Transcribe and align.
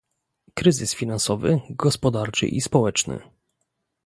Kryzys 0.55 0.93
finansowy, 0.95 1.61
gospodarczy 1.69 2.47
i 2.47 2.61
społeczny 2.61 3.21